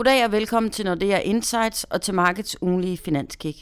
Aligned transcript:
Goddag 0.00 0.24
og 0.24 0.32
velkommen 0.32 0.72
til 0.72 0.84
Nordea 0.84 1.18
Insights 1.18 1.84
og 1.84 2.02
til 2.02 2.14
Markets 2.14 2.62
ugenlige 2.62 2.98
finanskick. 2.98 3.58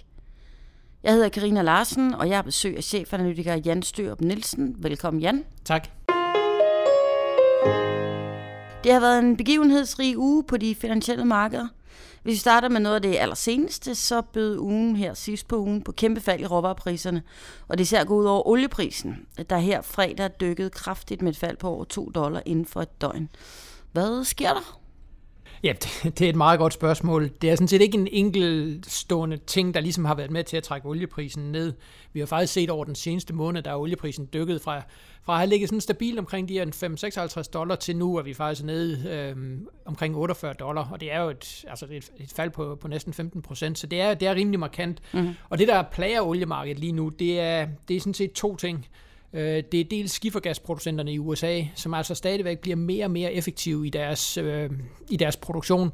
Jeg 1.02 1.12
hedder 1.12 1.28
Karina 1.28 1.62
Larsen, 1.62 2.14
og 2.14 2.28
jeg 2.28 2.36
har 2.36 2.42
besøg 2.42 2.76
af 2.76 2.84
chefanalytiker 2.84 3.54
Jan 3.54 3.82
Størup 3.82 4.20
Nielsen. 4.20 4.76
Velkommen 4.78 5.22
Jan. 5.22 5.44
Tak. 5.64 5.88
Det 8.84 8.92
har 8.92 9.00
været 9.00 9.18
en 9.18 9.36
begivenhedsrig 9.36 10.18
uge 10.18 10.44
på 10.44 10.56
de 10.56 10.74
finansielle 10.74 11.24
markeder. 11.24 11.68
Hvis 12.22 12.32
vi 12.32 12.38
starter 12.38 12.68
med 12.68 12.80
noget 12.80 12.96
af 12.96 13.02
det 13.02 13.16
allerseneste, 13.16 13.94
så 13.94 14.22
bød 14.22 14.58
ugen 14.58 14.96
her 14.96 15.14
sidst 15.14 15.48
på 15.48 15.56
ugen 15.56 15.82
på 15.82 15.92
kæmpe 15.92 16.20
fald 16.20 16.40
i 16.40 16.46
råvarepriserne. 16.46 17.22
Og 17.68 17.78
det 17.78 17.88
ser 17.88 18.04
gå 18.04 18.14
ud 18.14 18.24
over 18.24 18.48
olieprisen, 18.48 19.26
der 19.50 19.58
her 19.58 19.82
fredag 19.82 20.30
dykkede 20.40 20.70
kraftigt 20.70 21.22
med 21.22 21.32
et 21.32 21.38
fald 21.38 21.56
på 21.56 21.68
over 21.68 21.84
2 21.84 22.10
dollar 22.10 22.42
inden 22.46 22.66
for 22.66 22.82
et 22.82 23.00
døgn. 23.00 23.28
Hvad 23.92 24.24
sker 24.24 24.52
der? 24.52 24.77
Ja, 25.62 25.72
det, 25.72 26.18
det 26.18 26.24
er 26.24 26.28
et 26.28 26.36
meget 26.36 26.58
godt 26.58 26.72
spørgsmål. 26.72 27.30
Det 27.42 27.50
er 27.50 27.54
sådan 27.54 27.68
set 27.68 27.82
ikke 27.82 27.98
en 27.98 28.08
enkeltstående 28.10 29.36
ting, 29.36 29.74
der 29.74 29.80
ligesom 29.80 30.04
har 30.04 30.14
været 30.14 30.30
med 30.30 30.44
til 30.44 30.56
at 30.56 30.62
trække 30.62 30.88
olieprisen 30.88 31.52
ned. 31.52 31.72
Vi 32.12 32.20
har 32.20 32.26
faktisk 32.26 32.52
set 32.52 32.70
over 32.70 32.84
den 32.84 32.94
seneste 32.94 33.34
måned, 33.34 33.62
der 33.62 33.70
er 33.70 33.76
olieprisen 33.76 34.28
dykket 34.32 34.60
fra, 34.60 34.82
fra 35.22 35.32
at 35.32 35.38
have 35.38 35.48
ligget 35.48 35.68
sådan 35.68 35.80
stabilt 35.80 36.18
omkring 36.18 36.48
de 36.48 36.54
her 36.54 37.36
5-56 37.46 37.50
dollar 37.52 37.74
til 37.74 37.96
nu, 37.96 38.16
er 38.16 38.22
vi 38.22 38.34
faktisk 38.34 38.64
nede 38.64 39.10
øh, 39.10 39.58
omkring 39.84 40.16
48 40.16 40.52
dollar, 40.52 40.88
og 40.92 41.00
det 41.00 41.12
er 41.12 41.22
jo 41.22 41.30
et, 41.30 41.64
altså 41.68 41.86
et, 41.90 42.10
et 42.16 42.32
fald 42.36 42.50
på, 42.50 42.78
på 42.80 42.88
næsten 42.88 43.12
15 43.12 43.42
procent, 43.42 43.78
så 43.78 43.86
det 43.86 44.00
er, 44.00 44.14
det 44.14 44.28
er 44.28 44.34
rimelig 44.34 44.60
markant. 44.60 45.00
Mm-hmm. 45.12 45.34
Og 45.48 45.58
det, 45.58 45.68
der 45.68 45.82
plager 45.82 46.20
oliemarkedet 46.20 46.78
lige 46.78 46.92
nu, 46.92 47.08
det 47.08 47.40
er, 47.40 47.66
det 47.88 47.96
er 47.96 48.00
sådan 48.00 48.14
set 48.14 48.32
to 48.32 48.56
ting. 48.56 48.86
Øh, 49.32 49.62
det 49.72 49.80
er 49.80 49.84
dels 49.84 50.12
skifergasproducenterne 50.12 51.12
i 51.12 51.18
USA, 51.18 51.62
som 51.74 51.94
altså 51.94 52.14
stadigvæk 52.14 52.58
bliver 52.58 52.76
mere 52.76 53.04
og 53.04 53.10
mere 53.10 53.32
effektive 53.32 53.86
i 53.86 53.90
deres, 53.90 54.36
øh, 54.36 54.70
i 55.10 55.16
deres 55.16 55.36
produktion. 55.36 55.92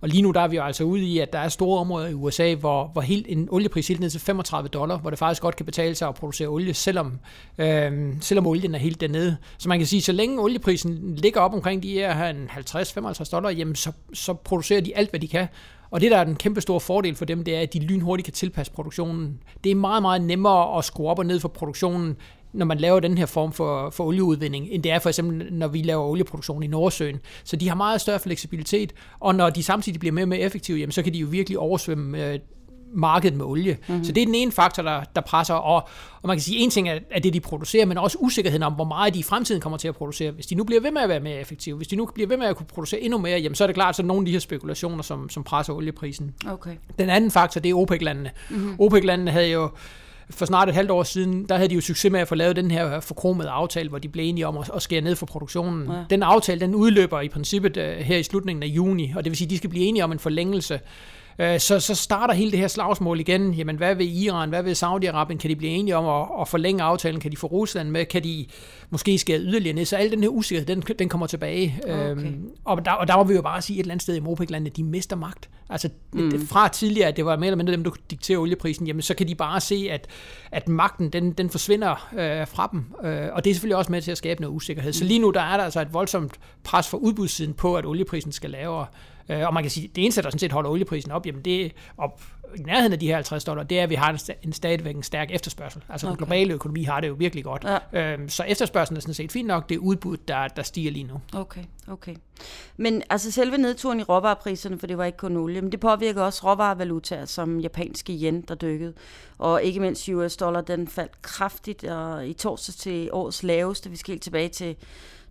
Og 0.00 0.08
lige 0.08 0.22
nu 0.22 0.30
der 0.30 0.40
er 0.40 0.48
vi 0.48 0.56
jo 0.56 0.62
altså 0.62 0.84
ude 0.84 1.04
i, 1.04 1.18
at 1.18 1.32
der 1.32 1.38
er 1.38 1.48
store 1.48 1.80
områder 1.80 2.08
i 2.08 2.14
USA, 2.14 2.54
hvor, 2.54 2.86
hvor 2.86 3.00
helt, 3.00 3.26
en 3.28 3.48
oliepris 3.50 3.88
helt 3.88 4.00
ned 4.00 4.10
til 4.10 4.20
35 4.20 4.68
dollar, 4.68 4.98
hvor 4.98 5.10
det 5.10 5.18
faktisk 5.18 5.42
godt 5.42 5.56
kan 5.56 5.66
betale 5.66 5.94
sig 5.94 6.08
at 6.08 6.14
producere 6.14 6.48
olie, 6.48 6.74
selvom, 6.74 7.18
øh, 7.58 8.14
selvom 8.20 8.46
olien 8.46 8.74
er 8.74 8.78
helt 8.78 9.00
dernede. 9.00 9.36
Så 9.58 9.68
man 9.68 9.78
kan 9.78 9.86
sige, 9.86 10.02
så 10.02 10.12
længe 10.12 10.42
olieprisen 10.42 11.16
ligger 11.16 11.40
op 11.40 11.54
omkring 11.54 11.82
de 11.82 11.92
her 11.92 12.32
50-55 12.32 13.30
dollar, 13.30 13.50
jamen 13.50 13.74
så, 13.74 13.92
så 14.14 14.34
producerer 14.34 14.80
de 14.80 14.96
alt, 14.96 15.10
hvad 15.10 15.20
de 15.20 15.28
kan. 15.28 15.46
Og 15.90 16.00
det, 16.00 16.10
der 16.10 16.18
er 16.18 16.24
den 16.24 16.36
kæmpe 16.36 16.60
store 16.60 16.80
fordel 16.80 17.14
for 17.14 17.24
dem, 17.24 17.44
det 17.44 17.56
er, 17.56 17.60
at 17.60 17.72
de 17.72 17.78
lynhurtigt 17.78 18.24
kan 18.24 18.32
tilpasse 18.34 18.72
produktionen. 18.72 19.38
Det 19.64 19.72
er 19.72 19.76
meget, 19.76 20.02
meget 20.02 20.22
nemmere 20.22 20.78
at 20.78 20.84
skrue 20.84 21.10
op 21.10 21.18
og 21.18 21.26
ned 21.26 21.40
for 21.40 21.48
produktionen, 21.48 22.16
når 22.52 22.66
man 22.66 22.78
laver 22.78 23.00
den 23.00 23.18
her 23.18 23.26
form 23.26 23.52
for, 23.52 23.90
for 23.90 24.04
olieudvinding, 24.04 24.68
end 24.70 24.82
det 24.82 24.92
er 24.92 24.98
for 24.98 25.08
eksempel, 25.08 25.48
når 25.52 25.68
vi 25.68 25.82
laver 25.82 26.04
olieproduktion 26.04 26.62
i 26.62 26.66
Nordsøen. 26.66 27.20
Så 27.44 27.56
de 27.56 27.68
har 27.68 27.74
meget 27.74 28.00
større 28.00 28.18
fleksibilitet, 28.18 28.92
og 29.20 29.34
når 29.34 29.50
de 29.50 29.62
samtidig 29.62 30.00
bliver 30.00 30.12
mere 30.12 30.24
og 30.24 30.28
mere 30.28 30.40
effektive, 30.40 30.78
jamen, 30.78 30.92
så 30.92 31.02
kan 31.02 31.14
de 31.14 31.18
jo 31.18 31.26
virkelig 31.30 31.58
oversvømme 31.58 32.32
øh, 32.32 32.38
markedet 32.94 33.36
med 33.36 33.44
olie. 33.44 33.78
Mm-hmm. 33.88 34.04
Så 34.04 34.12
det 34.12 34.20
er 34.20 34.26
den 34.26 34.34
ene 34.34 34.52
faktor, 34.52 34.82
der, 34.82 35.04
der 35.14 35.20
presser, 35.20 35.54
og, 35.54 35.88
og 36.22 36.26
man 36.28 36.36
kan 36.36 36.42
sige, 36.42 36.58
en 36.58 36.70
ting 36.70 36.88
er, 36.88 36.98
er 37.10 37.20
det, 37.20 37.32
de 37.32 37.40
producerer, 37.40 37.86
men 37.86 37.98
også 37.98 38.18
usikkerheden 38.20 38.62
om, 38.62 38.72
hvor 38.72 38.84
meget 38.84 39.14
de 39.14 39.18
i 39.18 39.22
fremtiden 39.22 39.60
kommer 39.60 39.78
til 39.78 39.88
at 39.88 39.94
producere. 39.94 40.30
Hvis 40.30 40.46
de 40.46 40.54
nu 40.54 40.64
bliver 40.64 40.80
ved 40.82 40.90
med 40.90 41.02
at 41.02 41.08
være 41.08 41.20
mere 41.20 41.40
effektive, 41.40 41.76
hvis 41.76 41.88
de 41.88 41.96
nu 41.96 42.10
bliver 42.14 42.28
ved 42.28 42.36
med 42.36 42.46
at 42.46 42.56
kunne 42.56 42.66
producere 42.66 43.00
endnu 43.00 43.18
mere, 43.18 43.38
jamen 43.38 43.54
så 43.54 43.64
er 43.64 43.66
det 43.66 43.74
klart, 43.74 43.96
så 43.96 44.02
er 44.02 44.06
nogle 44.06 44.20
af 44.20 44.26
de 44.26 44.32
her 44.32 44.38
spekulationer, 44.38 45.02
som, 45.02 45.30
som 45.30 45.44
presser 45.44 45.72
olieprisen. 45.72 46.34
Okay. 46.48 46.76
Den 46.98 47.10
anden 47.10 47.30
faktor, 47.30 47.60
det 47.60 47.70
er 47.70 47.74
OPEC-landene. 47.74 48.30
Mm-hmm. 48.50 48.76
OPEC-landene 48.78 49.30
havde 49.30 49.48
jo 49.48 49.70
for 50.30 50.46
snart 50.46 50.68
et 50.68 50.74
halvt 50.74 50.90
år 50.90 51.02
siden, 51.02 51.48
der 51.48 51.56
havde 51.56 51.68
de 51.68 51.74
jo 51.74 51.80
succes 51.80 52.12
med 52.12 52.20
at 52.20 52.28
få 52.28 52.34
lavet 52.34 52.56
den 52.56 52.70
her 52.70 53.00
forkromede 53.00 53.48
aftale, 53.48 53.88
hvor 53.88 53.98
de 53.98 54.08
blev 54.08 54.28
enige 54.28 54.46
om 54.46 54.58
at, 54.58 54.70
at 54.74 54.82
skære 54.82 55.00
ned 55.00 55.16
for 55.16 55.26
produktionen. 55.26 55.90
Ja. 55.90 56.04
Den 56.10 56.22
aftale, 56.22 56.60
den 56.60 56.74
udløber 56.74 57.20
i 57.20 57.28
princippet 57.28 57.76
uh, 57.76 57.82
her 57.82 58.16
i 58.16 58.22
slutningen 58.22 58.62
af 58.62 58.66
juni, 58.66 59.12
og 59.16 59.24
det 59.24 59.30
vil 59.30 59.36
sige, 59.36 59.46
at 59.46 59.50
de 59.50 59.56
skal 59.56 59.70
blive 59.70 59.84
enige 59.84 60.04
om 60.04 60.12
en 60.12 60.18
forlængelse 60.18 60.74
Øh, 60.74 60.80
så, 61.38 61.80
så 61.80 61.94
starter 61.94 62.34
hele 62.34 62.50
det 62.50 62.58
her 62.58 62.68
slagsmål 62.68 63.20
igen. 63.20 63.54
Jamen, 63.54 63.76
hvad 63.76 63.94
vil 63.94 64.22
Iran, 64.22 64.48
hvad 64.48 64.62
vil 64.62 64.72
Saudi-Arabien? 64.72 65.36
Kan 65.36 65.50
de 65.50 65.56
blive 65.56 65.72
enige 65.72 65.96
om 65.96 66.22
at, 66.22 66.40
at 66.40 66.48
forlænge 66.48 66.82
aftalen? 66.82 67.20
Kan 67.20 67.32
de 67.32 67.36
få 67.36 67.46
Rusland 67.46 67.90
med? 67.90 68.04
Kan 68.04 68.24
de 68.24 68.46
måske 68.90 69.18
skære 69.18 69.40
yderligere 69.40 69.74
ned? 69.74 69.84
Så 69.84 69.96
al 69.96 70.10
den 70.10 70.22
her 70.22 70.28
usikkerhed, 70.28 70.66
den, 70.66 70.82
den 70.98 71.08
kommer 71.08 71.26
tilbage. 71.26 71.80
Okay. 71.84 72.10
Øhm, 72.10 72.50
og, 72.64 72.84
der, 72.84 72.90
og 72.90 73.08
der 73.08 73.16
må 73.16 73.24
vi 73.24 73.34
jo 73.34 73.42
bare 73.42 73.62
sige, 73.62 73.76
et 73.76 73.80
eller 73.80 73.92
andet 73.92 74.02
sted 74.02 74.16
i 74.16 74.20
Mopek-landet, 74.20 74.76
de 74.76 74.84
mister 74.84 75.16
magt. 75.16 75.48
Altså 75.70 75.88
mm. 76.12 76.46
fra 76.46 76.68
tidligere, 76.68 77.08
at 77.08 77.16
det 77.16 77.24
var 77.24 77.36
mere 77.36 77.46
eller 77.46 77.56
mindre 77.56 77.72
dem, 77.72 77.84
der 77.84 77.90
kunne 77.90 78.02
diktere 78.10 78.38
olieprisen, 78.38 78.86
jamen 78.86 79.02
så 79.02 79.14
kan 79.14 79.28
de 79.28 79.34
bare 79.34 79.60
se, 79.60 79.88
at, 79.90 80.06
at 80.52 80.68
magten, 80.68 81.10
den, 81.10 81.32
den 81.32 81.50
forsvinder 81.50 82.08
øh, 82.12 82.46
fra 82.46 82.68
dem. 82.72 82.84
Øh, 83.04 83.28
og 83.32 83.44
det 83.44 83.50
er 83.50 83.54
selvfølgelig 83.54 83.76
også 83.76 83.92
med 83.92 84.02
til 84.02 84.10
at 84.10 84.18
skabe 84.18 84.40
noget 84.40 84.54
usikkerhed. 84.54 84.88
Mm. 84.88 84.92
Så 84.92 85.04
lige 85.04 85.18
nu, 85.18 85.30
der 85.30 85.40
er 85.40 85.56
der 85.56 85.64
altså 85.64 85.80
et 85.80 85.94
voldsomt 85.94 86.32
pres 86.64 86.88
fra 86.88 86.96
udbudssiden 86.96 87.54
på, 87.54 87.76
at 87.76 87.86
olieprisen 87.86 88.32
skal 88.32 88.50
lavere. 88.50 88.86
Øh, 89.28 89.46
og 89.46 89.54
man 89.54 89.62
kan 89.62 89.70
sige, 89.70 89.88
det 89.88 90.04
eneste, 90.04 90.22
der 90.22 90.30
sådan 90.30 90.38
set 90.38 90.52
holder 90.52 90.70
olieprisen 90.70 91.10
op, 91.10 91.26
jamen 91.26 91.42
det 91.42 91.72
op 91.98 92.22
i 92.54 92.62
nærheden 92.62 92.92
af 92.92 92.98
de 92.98 93.06
her 93.06 93.14
50 93.14 93.44
dollar, 93.44 93.62
det 93.62 93.78
er, 93.78 93.82
at 93.82 93.90
vi 93.90 93.94
har 93.94 94.10
en, 94.12 94.18
en 94.42 94.52
stadigvæk 94.52 94.96
en 94.96 95.02
stærk 95.02 95.30
efterspørgsel. 95.30 95.82
Altså 95.88 96.06
okay. 96.06 96.10
den 96.10 96.16
globale 96.16 96.54
økonomi 96.54 96.82
har 96.82 97.00
det 97.00 97.08
jo 97.08 97.14
virkelig 97.14 97.44
godt. 97.44 97.64
Ja. 97.92 98.12
Øhm, 98.12 98.28
så 98.28 98.42
efterspørgselen 98.42 98.96
er 98.96 99.00
sådan 99.00 99.14
set 99.14 99.32
fint 99.32 99.46
nok. 99.46 99.68
Det 99.68 99.74
er 99.74 99.78
udbud, 99.78 100.16
der, 100.16 100.48
der 100.48 100.62
stiger 100.62 100.90
lige 100.90 101.04
nu. 101.04 101.20
Okay, 101.34 101.64
okay. 101.88 102.14
Men 102.76 103.02
altså 103.10 103.32
selve 103.32 103.58
nedturen 103.58 104.00
i 104.00 104.02
råvarepriserne, 104.02 104.78
for 104.78 104.86
det 104.86 104.98
var 104.98 105.04
ikke 105.04 105.18
kun 105.18 105.36
olie, 105.36 105.60
men 105.60 105.72
det 105.72 105.80
påvirker 105.80 106.22
også 106.22 106.50
råvarevalutaer 106.50 107.24
som 107.24 107.60
japanske 107.60 108.12
yen, 108.12 108.42
der 108.42 108.54
dykkede. 108.54 108.92
Og 109.38 109.62
ikke 109.62 109.80
mindst 109.80 110.08
US 110.08 110.36
dollar, 110.36 110.60
den 110.60 110.88
faldt 110.88 111.22
kraftigt 111.22 111.84
og 111.84 112.28
i 112.28 112.32
torsdag 112.32 112.74
til 112.74 113.08
årets 113.12 113.42
laveste. 113.42 113.90
Vi 113.90 113.96
skal 113.96 114.12
helt 114.12 114.22
tilbage 114.22 114.48
til 114.48 114.76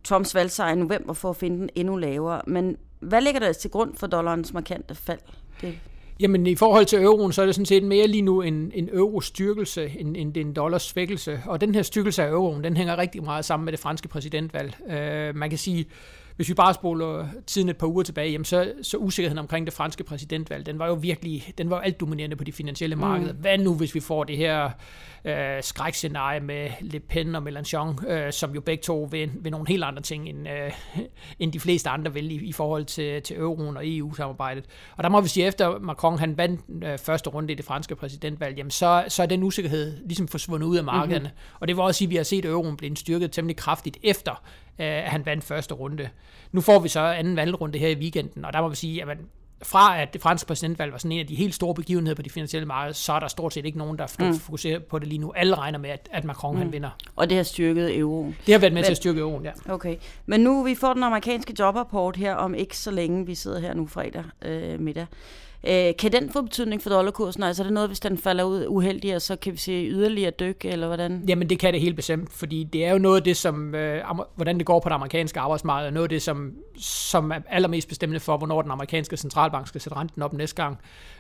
Trumps 0.04 0.36
valgsejr 0.36 0.72
i 0.72 0.76
november 0.76 1.14
for 1.14 1.30
at 1.30 1.36
finde 1.36 1.58
den 1.58 1.70
endnu 1.76 1.96
lavere. 1.96 2.42
Men 2.48 2.78
hvad 3.06 3.22
ligger 3.22 3.40
der 3.40 3.54
til 3.54 3.70
grund 3.72 3.96
for 3.96 4.08
dollarens 4.08 4.54
markante 4.54 4.96
fald? 4.96 5.20
Det 5.62 5.80
Jamen 6.20 6.48
i 6.48 6.56
forhold 6.56 6.86
til 6.86 7.04
euroen, 7.04 7.32
så 7.32 7.42
er 7.42 7.46
det 7.46 7.56
sådan 7.56 7.66
set 7.66 7.84
mere 7.84 8.08
lige 8.08 8.22
nu 8.22 8.42
en, 8.42 8.72
en 8.74 8.90
eurostyrkelse, 8.94 9.96
end, 10.00 10.18
end 10.18 10.38
en 10.38 10.54
dollars 10.54 10.84
svækkelse. 10.84 11.42
Og 11.46 11.62
den 11.62 11.76
her 11.76 11.82
styrkelse 11.82 12.24
af 12.24 12.30
euroen, 12.30 12.64
den 12.64 12.78
hænger 12.78 12.98
rigtig 12.98 13.24
meget 13.24 13.46
sammen 13.46 13.66
med 13.66 13.74
det 13.74 13.80
franske 13.80 14.08
præsidentvalg. 14.08 14.76
Uh, 14.80 15.36
man 15.36 15.50
kan 15.50 15.58
sige, 15.58 15.86
hvis 16.36 16.50
vi 16.50 16.54
bare 16.54 16.74
spoler 16.74 17.28
tiden 17.48 17.70
et 17.70 17.78
par 17.78 17.88
uger 17.88 18.04
tilbage, 18.04 18.32
jamen 18.32 18.46
så, 18.46 18.74
så 18.82 18.98
usikkerheden 18.98 19.40
omkring 19.40 19.66
det 19.66 19.74
franske 19.74 20.04
præsidentvalg, 20.04 20.66
den 20.66 20.80
var 20.80 20.88
jo 20.88 20.94
virkelig, 20.94 21.54
den 21.58 21.70
var 21.70 21.76
jo 21.76 21.82
alt 21.82 22.00
dominerende 22.00 22.36
på 22.36 22.44
de 22.44 22.52
finansielle 22.52 22.96
markeder. 22.96 23.34
Mm. 23.34 23.40
Hvad 23.40 23.58
nu, 23.58 23.76
hvis 23.76 23.96
vi 23.96 24.00
får 24.00 24.24
det 24.24 24.38
her 24.38 24.70
øh, 25.26 25.64
skrækscenarie 25.64 26.40
med 26.40 26.70
Le 26.82 27.00
Pen 27.00 27.36
og 27.36 27.44
Mélenchon, 27.44 28.10
øh, 28.10 28.34
som 28.34 28.54
jo 28.54 28.62
begge 28.62 28.82
to 28.82 29.08
vil, 29.12 29.32
vil 29.36 29.52
nogle 29.52 29.68
helt 29.68 29.84
andre 29.84 30.02
ting, 30.02 30.30
end, 30.30 30.50
øh, 30.50 30.72
end 31.40 31.54
de 31.54 31.60
fleste 31.60 31.90
andre 31.90 32.14
vil 32.14 32.32
i, 32.32 32.36
i 32.46 32.52
forhold 32.52 32.86
til, 32.86 33.22
til 33.22 33.38
euroen 33.38 33.78
og 33.78 33.88
EU-samarbejdet. 33.88 34.66
Og 34.98 35.04
der 35.04 35.10
må 35.10 35.22
vi 35.22 35.28
sige, 35.28 35.46
efter 35.46 35.80
Macron 35.80 36.20
han 36.20 36.38
vandt 36.38 36.62
øh, 36.84 36.98
første 36.98 37.30
runde 37.30 37.54
i 37.54 37.56
det 37.56 37.66
franske 37.66 37.96
præsidentvalg, 37.96 38.58
jamen 38.58 38.72
så, 38.72 39.06
så 39.08 39.24
er 39.24 39.28
den 39.28 39.44
usikkerhed 39.44 39.98
ligesom 40.06 40.28
forsvundet 40.28 40.68
ud 40.68 40.78
af 40.78 40.84
markederne. 40.84 41.20
Mm-hmm. 41.20 41.58
Og 41.60 41.68
det 41.68 41.76
vil 41.76 41.84
også 41.84 41.98
sige, 41.98 42.06
at 42.06 42.12
vi 42.12 42.16
har 42.16 42.24
set 42.24 42.46
euroen 42.46 42.78
blive 42.78 42.96
styrket 42.96 43.32
temmelig 43.32 43.58
kraftigt 43.58 43.98
efter, 44.04 44.44
Øh, 44.80 44.86
at 44.86 45.12
han 45.12 45.26
vandt 45.26 45.44
første 45.44 45.74
runde. 45.74 46.10
Nu 46.52 46.62
får 46.62 46.80
vi 46.80 46.88
så 46.90 47.00
anden 47.00 47.36
valgrunde 47.36 47.80
her 47.80 47.90
i 47.90 47.96
weekenden, 47.96 48.46
og 48.46 48.54
der 48.54 48.62
må 48.62 48.70
vi 48.70 48.76
sige, 48.76 49.02
at 49.02 49.18
fra 49.64 50.02
at 50.02 50.14
det 50.14 50.22
franske 50.22 50.48
præsidentvalg 50.48 50.92
var 50.92 50.98
sådan 50.98 51.12
en 51.12 51.20
af 51.20 51.28
de 51.28 51.36
helt 51.36 51.56
store 51.56 51.74
begivenheder 51.74 52.16
på 52.16 52.22
de 52.22 52.30
finansielle 52.30 52.66
markeder, 52.66 52.94
så 52.94 53.14
er 53.14 53.20
der 53.20 53.28
stort 53.28 53.54
set 53.54 53.66
ikke 53.66 53.78
nogen, 53.78 53.98
der 53.98 54.08
mm. 54.20 54.40
fokuserer 54.40 54.80
på 54.80 55.00
det 55.00 55.08
lige 55.08 55.20
nu. 55.20 55.32
Alle 55.36 55.56
regner 55.56 55.80
med, 55.80 55.90
at, 55.90 56.10
at 56.12 56.24
Macron 56.24 56.56
mm. 56.56 56.62
han 56.62 56.72
vinder. 56.72 56.90
Og 57.16 57.30
det 57.30 57.38
har 57.38 57.44
styrket 57.44 57.98
euroen. 57.98 58.36
Det 58.46 58.54
har 58.54 58.60
været 58.60 58.74
med 58.74 58.82
Men, 58.82 58.86
til 58.86 58.92
at 58.92 58.98
styrke 58.98 59.20
euroen, 59.20 59.44
ja. 59.44 59.52
Okay. 59.70 59.96
Men 60.26 60.42
nu 60.42 60.64
vi 60.64 60.76
får 60.76 60.94
den 60.94 61.04
amerikanske 61.04 61.54
jobrapport 61.60 62.18
her 62.18 62.36
om 62.36 62.56
ikke 62.56 62.78
så 62.78 62.92
længe, 62.92 63.26
vi 63.26 63.36
sidder 63.36 63.60
her 63.60 63.74
nu 63.74 63.88
fredag 63.88 64.24
øh, 64.42 64.80
middag. 64.80 65.06
Øh, 65.68 65.94
kan 66.00 66.12
den 66.12 66.30
få 66.30 66.42
betydning 66.42 66.82
for 66.82 66.90
dollarkursen? 66.90 67.44
Altså 67.44 67.64
er 67.64 67.66
det 67.66 67.74
noget, 67.74 67.90
hvis 67.90 68.00
den 68.00 68.18
falder 68.18 68.44
ud 68.44 68.66
uheldig, 68.68 69.16
og 69.16 69.22
så 69.22 69.36
kan 69.36 69.54
vi 69.54 69.58
se 69.58 69.72
yderligere 69.72 70.32
dyk, 70.32 70.66
eller 70.66 70.88
hvordan? 70.88 71.24
Jamen 71.28 71.50
det 71.50 71.60
kan 71.60 71.74
det 71.74 71.82
helt 71.82 71.96
bestemt, 71.96 72.34
fordi 72.34 72.64
det 72.64 72.86
er 72.86 72.92
jo 72.92 72.98
noget 72.98 73.18
af 73.18 73.24
det, 73.24 73.38
som, 73.38 73.76
øh, 73.76 74.02
hvordan 74.36 74.58
det 74.58 74.66
går 74.66 74.80
på 74.80 74.90
det 74.90 74.96
amerikanske 74.96 75.40
arbejdsmarked, 75.40 75.88
og 75.88 75.94
noget 75.94 76.06
af 76.06 76.10
det, 76.10 76.22
som, 76.22 76.54
som 76.78 77.32
er 77.32 77.40
allermest 77.50 77.88
bestemmende 77.88 78.20
for, 78.20 78.38
hvornår 78.38 78.62
den 78.62 78.72
amerikanske 78.72 79.18
Bank 79.58 79.68
skal 79.68 79.82
sætte 79.82 79.98
renten 79.98 80.22
op 80.22 80.34
næste 80.34 80.64
gang. 80.64 80.78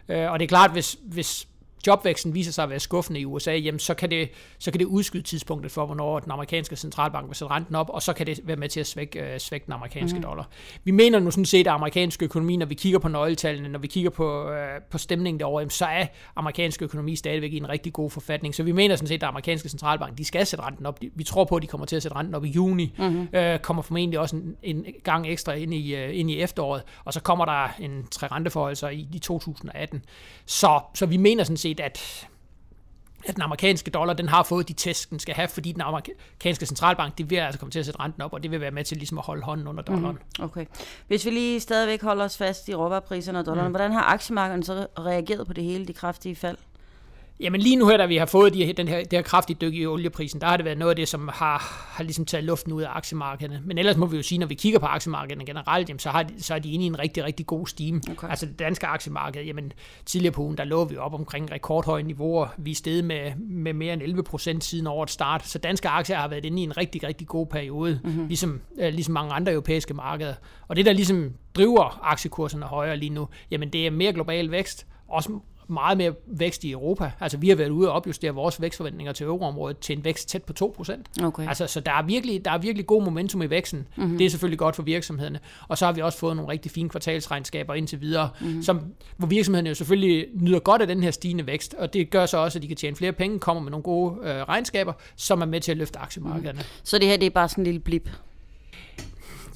Øh, 0.09 0.31
og 0.31 0.39
det 0.39 0.45
er 0.45 0.49
klart, 0.49 0.71
hvis, 0.71 0.97
hvis 1.03 1.47
jobvæksten 1.87 2.33
viser 2.33 2.51
sig 2.51 2.63
at 2.63 2.69
være 2.69 2.79
skuffende 2.79 3.19
i 3.19 3.25
USA, 3.25 3.51
jamen 3.51 3.79
så 3.79 3.93
kan 3.93 4.11
det, 4.11 4.29
så 4.59 4.71
kan 4.71 4.79
det 4.79 4.85
udskyde 4.85 5.23
tidspunktet 5.23 5.71
for, 5.71 5.85
hvornår 5.85 6.19
den 6.19 6.31
amerikanske 6.31 6.75
centralbank 6.75 7.27
vil 7.27 7.35
sætte 7.35 7.53
renten 7.53 7.75
op, 7.75 7.89
og 7.89 8.01
så 8.01 8.13
kan 8.13 8.27
det 8.27 8.39
være 8.43 8.55
med 8.57 8.69
til 8.69 8.79
at 8.79 8.87
svække, 8.87 9.19
øh, 9.19 9.39
svække 9.39 9.65
den 9.65 9.73
amerikanske 9.73 10.17
mm. 10.17 10.23
dollar. 10.23 10.49
Vi 10.83 10.91
mener 10.91 11.19
nu 11.19 11.31
sådan 11.31 11.45
set, 11.45 11.67
at 11.67 11.73
amerikansk 11.73 12.23
økonomi, 12.23 12.57
når 12.57 12.65
vi 12.65 12.75
kigger 12.75 12.99
på 12.99 13.07
nøgletallene, 13.07 13.69
når 13.69 13.79
vi 13.79 13.87
kigger 13.87 14.09
på, 14.09 14.49
øh, 14.49 14.81
på 14.91 14.97
stemningen 14.97 15.39
derovre, 15.39 15.59
jamen, 15.61 15.69
så 15.69 15.85
er 15.85 16.05
amerikansk 16.35 16.81
økonomi 16.81 17.15
stadigvæk 17.15 17.53
i 17.53 17.57
en 17.57 17.69
rigtig 17.69 17.93
god 17.93 18.09
forfatning. 18.09 18.55
Så 18.55 18.63
vi 18.63 18.71
mener 18.71 18.95
sådan 18.95 19.07
set, 19.07 19.23
at 19.23 19.29
amerikanske 19.29 19.69
centralbank, 19.69 20.17
de 20.17 20.25
skal 20.25 20.45
sætte 20.45 20.65
renten 20.65 20.85
op. 20.85 20.99
Vi 21.15 21.23
tror 21.23 21.45
på, 21.45 21.55
at 21.55 21.61
de 21.61 21.67
kommer 21.67 21.85
til 21.85 21.95
at 21.95 22.03
sætte 22.03 22.17
renten 22.17 22.35
op 22.35 22.45
i 22.45 22.49
juni. 22.49 22.93
Mm-hmm. 22.97 23.27
Øh, 23.33 23.59
kommer 23.59 23.83
formentlig 23.83 24.19
også 24.19 24.35
en, 24.35 24.55
en 24.63 24.85
gang 25.03 25.27
ekstra 25.27 25.53
ind 25.53 25.73
i, 25.73 25.95
uh, 25.95 26.19
ind 26.19 26.31
i 26.31 26.39
efteråret, 26.41 26.83
og 27.05 27.13
så 27.13 27.21
kommer 27.21 27.45
der 27.45 27.67
en 27.79 28.07
tre 28.11 28.27
renteforholdelser 28.27 28.89
i, 28.89 29.07
i 29.13 29.19
2018. 29.19 30.03
Så, 30.45 30.79
så 30.95 31.05
vi 31.05 31.17
mener 31.17 31.43
sådan 31.43 31.57
set, 31.57 31.74
set, 31.77 31.79
at 31.83 32.27
at 33.27 33.35
den 33.35 33.41
amerikanske 33.41 33.91
dollar, 33.91 34.13
den 34.13 34.29
har 34.29 34.43
fået 34.43 34.67
de 34.67 34.73
test, 34.73 35.09
den 35.09 35.19
skal 35.19 35.35
have, 35.35 35.47
fordi 35.47 35.71
den 35.71 35.81
amerikanske 35.81 36.65
centralbank, 36.65 37.17
det 37.17 37.29
vil 37.29 37.35
altså 37.35 37.59
komme 37.59 37.71
til 37.71 37.79
at 37.79 37.85
sætte 37.85 37.99
renten 37.99 38.21
op, 38.21 38.33
og 38.33 38.43
det 38.43 38.51
vil 38.51 38.61
være 38.61 38.71
med 38.71 38.83
til 38.83 38.97
ligesom 38.97 39.17
at 39.17 39.25
holde 39.25 39.43
hånden 39.43 39.67
under 39.67 39.83
dollaren. 39.83 40.17
Mm, 40.39 40.43
okay. 40.43 40.65
Hvis 41.07 41.25
vi 41.25 41.29
lige 41.29 41.59
stadigvæk 41.59 42.01
holder 42.01 42.25
os 42.25 42.37
fast 42.37 42.69
i 42.69 42.75
råvarepriserne 42.75 43.39
og 43.39 43.45
dollaren, 43.45 43.67
mm. 43.67 43.71
hvordan 43.71 43.91
har 43.91 44.03
aktiemarkedet 44.03 44.65
så 44.65 44.87
reageret 44.99 45.47
på 45.47 45.53
det 45.53 45.63
hele, 45.63 45.85
de 45.85 45.93
kraftige 45.93 46.35
fald? 46.35 46.57
Jamen 47.39 47.61
lige 47.61 47.75
nu 47.75 47.87
her, 47.87 47.97
da 47.97 48.05
vi 48.05 48.17
har 48.17 48.25
fået 48.25 48.53
de, 48.53 48.73
den 48.73 48.87
her, 48.87 48.99
det 48.99 49.13
her 49.13 49.21
kraftige 49.21 49.57
dyk 49.61 49.73
i 49.73 49.85
olieprisen, 49.85 50.41
der 50.41 50.47
har 50.47 50.57
det 50.57 50.65
været 50.65 50.77
noget 50.77 50.89
af 50.89 50.95
det, 50.95 51.07
som 51.07 51.29
har, 51.33 51.87
har 51.89 52.03
ligesom 52.03 52.25
taget 52.25 52.43
luften 52.43 52.73
ud 52.73 52.81
af 52.81 52.87
aktiemarkederne. 52.89 53.61
Men 53.65 53.77
ellers 53.77 53.97
må 53.97 54.05
vi 54.05 54.17
jo 54.17 54.23
sige, 54.23 54.39
når 54.39 54.47
vi 54.47 54.53
kigger 54.53 54.79
på 54.79 54.85
aktiemarkederne 54.85 55.45
generelt, 55.45 55.89
jamen, 55.89 55.99
så, 55.99 56.09
har 56.09 56.23
de, 56.23 56.43
så 56.43 56.55
er 56.55 56.59
de 56.59 56.71
inde 56.71 56.85
i 56.85 56.87
en 56.87 56.99
rigtig, 56.99 57.23
rigtig 57.23 57.45
god 57.45 57.67
stime. 57.67 58.01
Okay. 58.11 58.29
Altså 58.29 58.45
det 58.45 58.59
danske 58.59 58.87
aktiemarked, 58.87 59.43
jamen 59.43 59.71
tidligere 60.05 60.33
på 60.33 60.41
ugen, 60.41 60.57
der 60.57 60.63
lå 60.63 60.85
vi 60.85 60.97
op 60.97 61.13
omkring 61.13 61.51
rekordhøje 61.51 62.03
niveauer. 62.03 62.47
Vi 62.57 62.71
er 62.71 62.75
steget 62.75 63.05
med, 63.05 63.31
med 63.37 63.73
mere 63.73 63.93
end 63.93 64.01
11 64.01 64.23
procent 64.23 64.63
siden 64.63 64.87
årets 64.87 65.13
start. 65.13 65.47
Så 65.47 65.59
danske 65.59 65.89
aktier 65.89 66.17
har 66.17 66.27
været 66.27 66.45
inde 66.45 66.61
i 66.61 66.63
en 66.63 66.77
rigtig, 66.77 67.03
rigtig 67.03 67.27
god 67.27 67.47
periode, 67.47 67.99
mm-hmm. 68.03 68.27
ligesom, 68.27 68.61
øh, 68.79 68.93
ligesom 68.93 69.13
mange 69.13 69.33
andre 69.33 69.51
europæiske 69.51 69.93
markeder. 69.93 70.33
Og 70.67 70.75
det, 70.75 70.85
der 70.85 70.93
ligesom 70.93 71.33
driver 71.55 71.99
aktiekurserne 72.03 72.65
højere 72.65 72.97
lige 72.97 73.09
nu, 73.09 73.27
jamen 73.51 73.69
det 73.69 73.87
er 73.87 73.91
mere 73.91 74.13
global 74.13 74.51
vækst, 74.51 74.87
også 75.07 75.39
meget 75.67 75.97
mere 75.97 76.13
vækst 76.27 76.63
i 76.63 76.71
Europa. 76.71 77.11
Altså 77.19 77.37
vi 77.37 77.49
har 77.49 77.55
været 77.55 77.69
ude 77.69 77.89
og 77.89 77.95
opjustere 77.95 78.31
vores 78.31 78.61
vækstforventninger 78.61 79.13
til 79.13 79.25
euroområdet 79.25 79.79
til 79.79 79.97
en 79.97 80.03
vækst 80.03 80.29
tæt 80.29 80.43
på 80.43 80.75
2%. 80.81 81.23
Okay. 81.23 81.47
Altså, 81.47 81.67
så 81.67 81.79
der 81.79 81.91
er, 81.91 82.03
virkelig, 82.03 82.45
der 82.45 82.51
er 82.51 82.57
virkelig 82.57 82.85
god 82.85 83.03
momentum 83.03 83.41
i 83.41 83.49
væksten. 83.49 83.87
Mm-hmm. 83.95 84.17
Det 84.17 84.25
er 84.25 84.29
selvfølgelig 84.29 84.59
godt 84.59 84.75
for 84.75 84.83
virksomhederne. 84.83 85.39
Og 85.67 85.77
så 85.77 85.85
har 85.85 85.93
vi 85.93 86.01
også 86.01 86.17
fået 86.17 86.35
nogle 86.35 86.51
rigtig 86.51 86.71
fine 86.71 86.89
kvartalsregnskaber 86.89 87.73
indtil 87.73 88.01
videre, 88.01 88.29
mm-hmm. 88.41 88.63
som, 88.63 88.81
hvor 89.17 89.27
virksomhederne 89.27 89.69
jo 89.69 89.75
selvfølgelig 89.75 90.27
nyder 90.33 90.59
godt 90.59 90.81
af 90.81 90.87
den 90.87 91.03
her 91.03 91.11
stigende 91.11 91.47
vækst, 91.47 91.73
og 91.73 91.93
det 91.93 92.09
gør 92.09 92.25
så 92.25 92.37
også, 92.37 92.59
at 92.59 92.63
de 92.63 92.67
kan 92.67 92.77
tjene 92.77 92.95
flere 92.95 93.11
penge, 93.11 93.39
kommer 93.39 93.63
med 93.63 93.71
nogle 93.71 93.83
gode 93.83 94.15
øh, 94.23 94.41
regnskaber, 94.41 94.93
som 95.15 95.41
er 95.41 95.45
med 95.45 95.61
til 95.61 95.71
at 95.71 95.77
løfte 95.77 95.99
aktiemarkederne. 95.99 96.51
Mm-hmm. 96.51 96.83
Så 96.83 96.97
det 96.97 97.07
her 97.07 97.17
det 97.17 97.25
er 97.25 97.29
bare 97.29 97.49
sådan 97.49 97.61
en 97.61 97.65
lille 97.65 97.79
blip? 97.79 98.09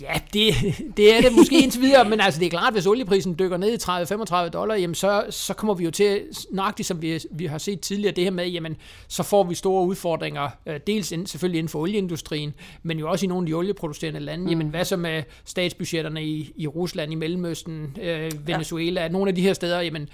Ja, 0.01 0.19
det, 0.33 0.53
det 0.97 1.17
er 1.17 1.21
det 1.21 1.31
måske 1.37 1.63
indtil 1.63 1.81
videre, 1.81 2.09
men 2.09 2.19
altså 2.19 2.39
det 2.39 2.45
er 2.45 2.49
klart, 2.49 2.73
hvis 2.73 2.85
olieprisen 2.85 3.35
dykker 3.39 3.57
ned 3.57 3.73
i 3.73 4.45
30-35 4.45 4.49
dollar, 4.49 4.75
jamen 4.75 4.95
så, 4.95 5.25
så 5.29 5.53
kommer 5.53 5.73
vi 5.73 5.83
jo 5.83 5.91
til, 5.91 6.21
nøjagtigt 6.51 6.87
som 6.87 7.01
vi, 7.01 7.19
vi 7.31 7.45
har 7.45 7.57
set 7.57 7.81
tidligere, 7.81 8.15
det 8.15 8.23
her 8.23 8.31
med, 8.31 8.47
jamen 8.47 8.77
så 9.07 9.23
får 9.23 9.43
vi 9.43 9.55
store 9.55 9.85
udfordringer, 9.85 10.49
øh, 10.65 10.79
dels 10.87 11.11
ind, 11.11 11.27
selvfølgelig 11.27 11.59
inden 11.59 11.69
for 11.69 11.79
olieindustrien, 11.79 12.53
men 12.83 12.99
jo 12.99 13.09
også 13.09 13.25
i 13.25 13.27
nogle 13.27 13.43
af 13.43 13.47
de 13.47 13.53
olieproducerende 13.53 14.19
lande. 14.19 14.43
Mm. 14.43 14.49
Jamen 14.49 14.67
hvad 14.67 14.85
så 14.85 14.97
med 14.97 15.23
statsbudgetterne 15.45 16.25
i, 16.25 16.53
i 16.55 16.67
Rusland, 16.67 17.11
i 17.11 17.15
Mellemøsten, 17.15 17.97
øh, 18.01 18.31
Venezuela, 18.47 19.01
ja. 19.01 19.07
nogle 19.07 19.29
af 19.29 19.35
de 19.35 19.41
her 19.41 19.53
steder, 19.53 19.81
jamen 19.81 20.09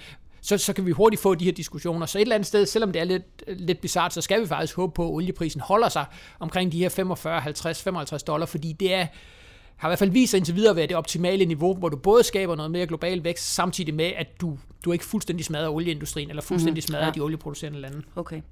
så, 0.46 0.58
så 0.58 0.72
kan 0.72 0.86
vi 0.86 0.90
hurtigt 0.90 1.22
få 1.22 1.34
de 1.34 1.44
her 1.44 1.52
diskussioner. 1.52 2.06
Så 2.06 2.18
et 2.18 2.22
eller 2.22 2.34
andet 2.34 2.46
sted, 2.46 2.66
selvom 2.66 2.92
det 2.92 3.00
er 3.00 3.04
lidt, 3.04 3.44
lidt 3.48 3.80
bizart, 3.80 4.14
så 4.14 4.20
skal 4.20 4.40
vi 4.40 4.46
faktisk 4.46 4.76
håbe 4.76 4.92
på, 4.94 5.04
at 5.08 5.12
olieprisen 5.12 5.60
holder 5.60 5.88
sig 5.88 6.04
omkring 6.40 6.72
de 6.72 6.78
her 6.78 6.88
45, 6.88 7.40
50, 7.40 7.82
55 7.82 8.22
dollar, 8.22 8.46
fordi 8.46 8.72
det 8.72 8.94
er, 8.94 9.06
har 9.76 9.88
i 9.88 9.90
hvert 9.90 9.98
fald 9.98 10.10
vist 10.10 10.30
sig 10.30 10.38
indtil 10.38 10.54
videre 10.54 10.70
at 10.70 10.76
være 10.76 10.86
det 10.86 10.96
optimale 10.96 11.44
niveau, 11.44 11.74
hvor 11.74 11.88
du 11.88 11.96
både 11.96 12.22
skaber 12.22 12.56
noget 12.56 12.70
mere 12.70 12.86
global 12.86 13.24
vækst, 13.24 13.54
samtidig 13.54 13.94
med, 13.94 14.12
at 14.16 14.40
du, 14.40 14.58
du 14.84 14.92
ikke 14.92 15.04
fuldstændig 15.04 15.44
smadrer 15.44 15.68
olieindustrien, 15.68 16.30
eller 16.30 16.42
fuldstændig 16.42 16.82
mm-hmm. 16.82 16.88
smadrer 16.88 17.06
ja. 17.06 17.10
de 17.10 17.20
olieproducerende 17.20 17.80
lande. 17.80 18.02
Okay. 18.16 18.42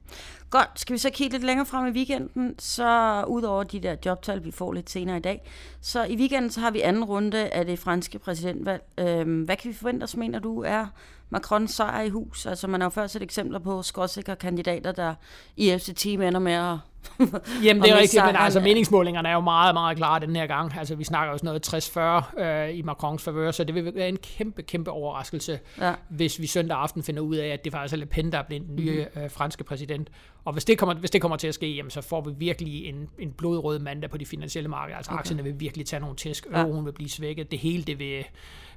Godt. 0.50 0.68
Skal 0.74 0.92
vi 0.92 0.98
så 0.98 1.10
kigge 1.10 1.34
lidt 1.34 1.44
længere 1.44 1.66
frem 1.66 1.86
i 1.86 1.90
weekenden, 1.90 2.54
så 2.58 3.24
udover 3.28 3.62
de 3.62 3.80
der 3.80 3.96
jobtal, 4.06 4.44
vi 4.44 4.50
får 4.50 4.72
lidt 4.72 4.90
senere 4.90 5.16
i 5.16 5.20
dag, 5.20 5.50
så 5.80 6.04
i 6.04 6.16
weekenden 6.16 6.50
så 6.50 6.60
har 6.60 6.70
vi 6.70 6.80
anden 6.80 7.04
runde 7.04 7.48
af 7.48 7.66
det 7.66 7.78
franske 7.78 8.18
præsidentvalg. 8.18 8.82
Øhm, 8.98 9.42
hvad 9.42 9.56
kan 9.56 9.68
vi 9.68 9.76
forvente 9.76 10.04
os, 10.04 10.16
mener 10.16 10.38
du, 10.38 10.62
er 10.62 10.86
Macrons 11.30 11.70
sejr 11.70 12.02
i 12.02 12.08
hus? 12.08 12.46
Altså 12.46 12.66
man 12.66 12.80
har 12.80 12.86
jo 12.86 12.90
før 12.90 13.06
set 13.06 13.22
eksempler 13.22 13.58
på 13.58 13.82
skråsikre 13.82 14.36
kandidater, 14.36 14.92
der 14.92 15.14
i 15.56 15.78
FCT 15.78 16.06
ender 16.06 16.38
med 16.38 16.52
at 16.52 16.76
Jamen 17.64 17.82
det 17.82 17.90
er 17.90 17.98
rigtigt, 17.98 18.24
men 18.26 18.36
altså 18.36 18.60
meningsmålingerne 18.60 19.28
er 19.28 19.32
jo 19.32 19.40
meget, 19.40 19.74
meget 19.74 19.96
klare 19.96 20.20
den 20.20 20.36
her 20.36 20.46
gang. 20.46 20.78
Altså 20.78 20.94
vi 20.94 21.04
snakker 21.04 21.32
jo 21.32 21.38
sådan 21.38 21.48
noget 21.48 22.36
60-40 22.36 22.40
øh, 22.42 22.78
i 22.78 22.82
Macrons 22.82 23.22
favør, 23.22 23.50
så 23.50 23.64
det 23.64 23.74
vil 23.74 23.94
være 23.94 24.08
en 24.08 24.16
kæmpe, 24.16 24.62
kæmpe 24.62 24.90
overraskelse, 24.90 25.60
ja. 25.80 25.92
hvis 26.08 26.40
vi 26.40 26.46
søndag 26.46 26.78
aften 26.78 27.02
finder 27.02 27.22
ud 27.22 27.36
af, 27.36 27.48
at 27.48 27.64
det 27.64 27.72
faktisk 27.72 27.94
er 27.94 27.98
Le 27.98 28.06
Pen, 28.06 28.32
der 28.32 28.38
er 28.38 28.42
blevet 28.42 28.66
den 28.66 28.76
nye 28.76 29.06
mm-hmm. 29.14 29.22
øh, 29.22 29.30
franske 29.30 29.64
præsident. 29.64 30.08
Og 30.44 30.52
hvis 30.52 30.64
det, 30.64 30.78
kommer, 30.78 30.94
hvis 30.94 31.10
det 31.10 31.20
kommer 31.20 31.36
til 31.36 31.48
at 31.48 31.54
ske, 31.54 31.74
jamen, 31.74 31.90
så 31.90 32.00
får 32.00 32.20
vi 32.20 32.32
virkelig 32.36 32.86
en, 32.86 33.08
en 33.18 33.32
blodrød 33.32 33.78
mandag 33.78 34.10
på 34.10 34.18
de 34.18 34.26
finansielle 34.26 34.68
markeder. 34.68 34.96
Altså 34.96 35.10
okay. 35.10 35.18
aktierne 35.18 35.42
vil 35.42 35.60
virkelig 35.60 35.86
tage 35.86 36.00
nogle 36.00 36.16
tæsk, 36.16 36.46
euroen 36.54 36.76
ja. 36.76 36.82
vil 36.82 36.92
blive 36.92 37.10
svækket, 37.10 37.50
det 37.50 37.58
hele 37.58 37.82
det 37.82 37.98
vil 37.98 38.24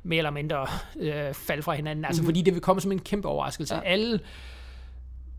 mere 0.03 0.17
eller 0.17 0.31
mindre 0.31 0.67
øh, 0.99 1.33
falde 1.33 1.63
fra 1.63 1.73
hinanden. 1.73 2.05
Altså 2.05 2.21
mm-hmm. 2.21 2.27
fordi 2.27 2.41
det 2.41 2.53
vil 2.53 2.61
komme 2.61 2.81
som 2.81 2.91
en 2.91 2.99
kæmpe 2.99 3.27
overraskelse. 3.27 3.75
Ja. 3.75 3.81
Alle 3.81 4.19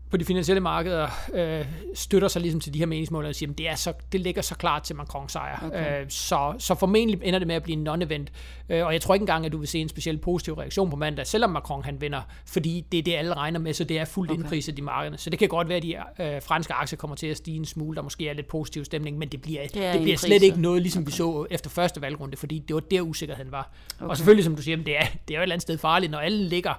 på 0.09 0.17
de 0.17 0.25
finansielle 0.25 0.59
markeder 0.59 1.07
øh, 1.33 1.65
støtter 1.93 2.27
sig 2.27 2.41
ligesom 2.41 2.61
til 2.61 2.73
de 2.73 2.79
her 2.79 2.85
meningsmål 2.85 3.25
og 3.25 3.35
siger, 3.35 3.51
at 3.51 3.57
det, 3.57 3.69
er 3.69 3.75
så, 3.75 3.93
det 4.11 4.19
ligger 4.19 4.41
så 4.41 4.55
klart 4.55 4.83
til 4.83 4.95
Macron 4.95 5.29
sejr. 5.29 5.65
Okay. 5.65 6.01
Øh, 6.01 6.05
så, 6.09 6.53
så 6.57 6.75
formentlig 6.75 7.19
ender 7.23 7.39
det 7.39 7.47
med 7.47 7.55
at 7.55 7.63
blive 7.63 7.77
en 7.77 7.87
non-event. 7.87 8.27
Øh, 8.69 8.85
og 8.85 8.93
jeg 8.93 9.01
tror 9.01 9.13
ikke 9.13 9.23
engang, 9.23 9.45
at 9.45 9.51
du 9.51 9.57
vil 9.57 9.67
se 9.67 9.79
en 9.79 9.89
speciel 9.89 10.17
positiv 10.17 10.53
reaktion 10.53 10.89
på 10.89 10.95
mandag, 10.95 11.27
selvom 11.27 11.49
Macron 11.49 11.83
han 11.83 12.01
vinder, 12.01 12.21
fordi 12.45 12.85
det 12.91 12.97
er 12.97 13.03
det, 13.03 13.15
alle 13.15 13.33
regner 13.33 13.59
med, 13.59 13.73
så 13.73 13.83
det 13.83 13.99
er 13.99 14.05
fuldt 14.05 14.31
okay. 14.31 14.41
indpriset 14.41 14.77
i 14.79 14.81
markederne. 14.81 15.17
Så 15.17 15.29
det 15.29 15.39
kan 15.39 15.49
godt 15.49 15.69
være, 15.69 15.77
at 15.77 15.83
de 15.83 15.95
øh, 16.19 16.41
franske 16.41 16.73
aktier 16.73 16.97
kommer 16.97 17.15
til 17.15 17.27
at 17.27 17.37
stige 17.37 17.57
en 17.57 17.65
smule, 17.65 17.95
der 17.95 18.01
måske 18.01 18.29
er 18.29 18.33
lidt 18.33 18.47
positiv 18.47 18.85
stemning, 18.85 19.17
men 19.17 19.29
det 19.29 19.41
bliver, 19.41 19.61
det, 19.63 19.93
det 19.93 20.01
bliver 20.01 20.17
slet 20.17 20.43
ikke 20.43 20.61
noget, 20.61 20.81
ligesom 20.81 21.03
okay. 21.03 21.11
vi 21.11 21.15
så 21.15 21.45
efter 21.49 21.69
første 21.69 22.01
valgrunde, 22.01 22.37
fordi 22.37 22.59
det 22.59 22.73
var 22.73 22.79
der 22.79 23.01
usikkerheden 23.01 23.51
var. 23.51 23.71
Okay. 23.99 24.09
Og 24.09 24.17
selvfølgelig, 24.17 24.45
som 24.45 24.55
du 24.55 24.61
siger, 24.61 24.77
det 24.77 24.97
er, 24.97 25.05
det 25.27 25.33
er 25.33 25.37
jo 25.37 25.39
et 25.39 25.43
eller 25.43 25.55
andet 25.55 25.61
sted 25.61 25.77
farligt, 25.77 26.11
når 26.11 26.19
alle 26.19 26.43
ligger 26.43 26.73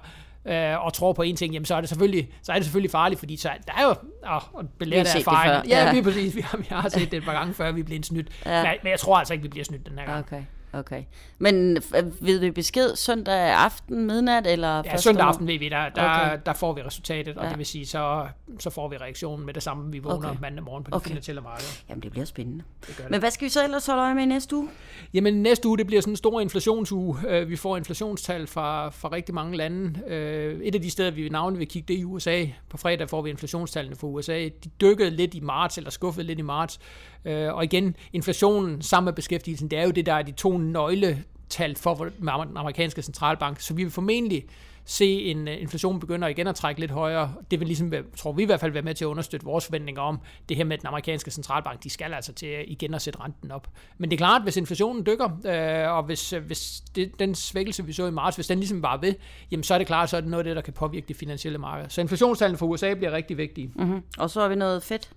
øh, 0.45 0.85
og 0.85 0.93
tror 0.93 1.13
på 1.13 1.21
en 1.21 1.35
ting, 1.35 1.53
jamen 1.53 1.65
så 1.65 1.75
er 1.75 1.79
det 1.79 1.89
selvfølgelig, 1.89 2.29
så 2.43 2.51
er 2.51 2.55
det 2.55 2.65
selvfølgelig 2.65 2.91
farligt, 2.91 3.19
fordi 3.19 3.37
så, 3.37 3.49
der 3.67 3.73
er 3.77 3.83
jo 3.83 3.95
åh, 4.35 4.63
belært 4.79 5.07
af 5.07 5.19
erfaring. 5.19 5.67
Ja, 5.67 5.85
ja, 5.85 5.91
lige 5.91 6.03
præcis. 6.03 6.35
Vi 6.35 6.41
har, 6.41 6.57
vi 6.57 6.65
har 6.69 6.89
set 6.89 7.11
det 7.11 7.17
et 7.17 7.23
par 7.23 7.33
gange 7.33 7.53
før, 7.53 7.71
vi 7.71 7.83
blev 7.83 8.03
snydt. 8.03 8.27
Ja. 8.45 8.63
Men, 8.63 8.71
men 8.83 8.91
jeg 8.91 8.99
tror 8.99 9.17
altså 9.17 9.33
ikke, 9.33 9.43
vi 9.43 9.49
bliver 9.49 9.63
snydt 9.63 9.89
den 9.89 9.99
her 9.99 10.05
gang. 10.05 10.19
Okay. 10.19 10.43
Okay. 10.73 11.03
Men 11.37 11.77
ved 12.21 12.39
vi 12.39 12.51
besked 12.51 12.95
søndag 12.95 13.53
aften, 13.53 14.05
midnat, 14.05 14.47
eller 14.47 14.81
Ja, 14.85 14.97
søndag 14.97 15.25
aften 15.25 15.47
ved 15.47 15.59
vi, 15.59 15.69
der, 15.69 15.89
der, 15.89 16.03
okay. 16.03 16.39
der 16.45 16.53
får 16.53 16.73
vi 16.73 16.81
resultatet, 16.81 17.37
og 17.37 17.43
ja. 17.43 17.49
det 17.49 17.57
vil 17.57 17.65
sige, 17.65 17.85
så, 17.85 18.27
så 18.59 18.69
får 18.69 18.87
vi 18.87 18.97
reaktionen 18.97 19.45
med 19.45 19.53
det 19.53 19.63
samme, 19.63 19.91
vi 19.91 19.99
vågner 19.99 20.29
okay. 20.29 20.39
mandag 20.41 20.63
morgen 20.63 20.83
på 20.83 20.89
det 20.89 20.95
okay. 20.95 21.07
finansielle 21.07 21.41
marked. 21.41 21.65
Jamen, 21.89 22.03
det 22.03 22.11
bliver 22.11 22.25
spændende. 22.25 22.63
Det 22.87 22.97
det. 22.97 23.09
Men 23.09 23.19
hvad 23.19 23.31
skal 23.31 23.45
vi 23.45 23.49
så 23.49 23.63
ellers 23.63 23.85
holde 23.85 24.01
øje 24.01 24.15
med 24.15 24.25
næste 24.25 24.55
uge? 24.55 24.69
Jamen, 25.13 25.33
næste 25.33 25.67
uge, 25.67 25.77
det 25.77 25.87
bliver 25.87 26.01
sådan 26.01 26.13
en 26.13 26.17
stor 26.17 26.41
inflationsuge. 26.41 27.17
Øh, 27.27 27.49
vi 27.49 27.55
får 27.55 27.77
inflationstal 27.77 28.47
fra, 28.47 28.89
fra 28.89 29.11
rigtig 29.11 29.35
mange 29.35 29.57
lande. 29.57 29.99
Øh, 30.07 30.59
et 30.61 30.75
af 30.75 30.81
de 30.81 30.89
steder, 30.89 31.11
vi 31.11 31.29
navnet 31.29 31.59
vil 31.59 31.67
kigge, 31.67 31.87
det 31.87 31.95
er 31.95 31.99
i 31.99 32.05
USA. 32.05 32.45
På 32.69 32.77
fredag 32.77 33.09
får 33.09 33.21
vi 33.21 33.29
inflationstallene 33.29 33.95
fra 33.95 34.07
USA. 34.07 34.49
De 34.63 34.69
dykkede 34.81 35.09
lidt 35.09 35.33
i 35.33 35.39
marts, 35.39 35.77
eller 35.77 35.89
skuffede 35.89 36.27
lidt 36.27 36.39
i 36.39 36.41
marts. 36.41 36.79
Øh, 37.25 37.53
og 37.53 37.63
igen, 37.63 37.95
inflationen 38.13 38.81
sammen 38.81 39.05
med 39.05 39.13
beskæftigelsen, 39.13 39.71
det 39.71 39.79
er 39.79 39.83
jo 39.83 39.91
det, 39.91 40.05
der 40.05 40.13
er 40.13 40.21
de 40.21 40.31
to 40.31 40.57
nøgletal 40.61 41.75
for 41.75 41.95
den 42.19 42.29
amerikanske 42.29 43.01
centralbank. 43.01 43.59
Så 43.59 43.73
vi 43.73 43.83
vil 43.83 43.91
formentlig 43.91 44.45
se 44.85 45.23
en 45.23 45.47
øh, 45.47 45.61
inflation 45.61 45.99
begynder 45.99 46.27
igen 46.27 46.47
at 46.47 46.55
trække 46.55 46.79
lidt 46.79 46.91
højere. 46.91 47.33
Det 47.51 47.59
vil 47.59 47.67
ligesom, 47.67 47.93
tror 48.17 48.31
vi 48.31 48.43
i 48.43 48.45
hvert 48.45 48.59
fald, 48.59 48.71
være 48.71 48.81
med 48.81 48.93
til 48.93 49.05
at 49.05 49.07
understøtte 49.07 49.45
vores 49.45 49.65
forventninger 49.65 50.01
om 50.01 50.19
det 50.49 50.57
her 50.57 50.63
med 50.63 50.77
den 50.77 50.87
amerikanske 50.87 51.31
centralbank. 51.31 51.83
De 51.83 51.89
skal 51.89 52.13
altså 52.13 52.33
til 52.33 52.63
igen 52.67 52.93
at 52.93 53.01
sætte 53.01 53.19
renten 53.19 53.51
op. 53.51 53.67
Men 53.97 54.09
det 54.11 54.15
er 54.15 54.17
klart, 54.17 54.43
hvis 54.43 54.57
inflationen 54.57 55.05
dykker, 55.05 55.29
øh, 55.45 55.95
og 55.95 56.03
hvis, 56.03 56.33
øh, 56.33 56.43
hvis 56.43 56.83
det, 56.95 57.19
den 57.19 57.35
svækkelse, 57.35 57.85
vi 57.85 57.93
så 57.93 58.07
i 58.07 58.11
marts, 58.11 58.35
hvis 58.35 58.47
den 58.47 58.57
ligesom 58.57 58.83
var 58.83 58.97
ved, 58.97 59.13
jamen 59.51 59.63
så 59.63 59.73
er 59.73 59.77
det 59.77 59.87
klart, 59.87 60.09
så 60.09 60.17
er 60.17 60.21
det 60.21 60.29
noget 60.29 60.43
af 60.43 60.49
det, 60.49 60.55
der 60.55 60.61
kan 60.61 60.73
påvirke 60.73 61.07
de 61.07 61.13
finansielle 61.13 61.57
markeder. 61.57 61.89
Så 61.89 62.01
inflationstallene 62.01 62.57
for 62.57 62.65
USA 62.65 62.93
bliver 62.93 63.11
rigtig 63.11 63.37
vigtige. 63.37 63.71
Mm-hmm. 63.75 64.03
Og 64.17 64.29
så 64.29 64.41
har 64.41 64.47
vi 64.47 64.55
noget 64.55 64.83
fedt 64.83 65.11